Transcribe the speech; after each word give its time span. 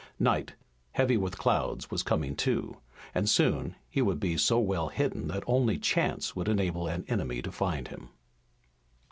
Night, 0.17 0.55
heavy 0.93 1.15
with 1.15 1.37
clouds, 1.37 1.91
was 1.91 2.01
coming, 2.01 2.35
too, 2.35 2.77
and 3.13 3.29
soon 3.29 3.75
he 3.87 4.01
would 4.01 4.19
be 4.19 4.35
so 4.35 4.57
well 4.57 4.87
hidden 4.87 5.27
that 5.27 5.43
only 5.45 5.77
chance 5.77 6.35
would 6.35 6.47
enable 6.49 6.87
an 6.87 7.05
enemy 7.07 7.39
to 7.43 7.51
find 7.51 7.89
him. 7.89 8.09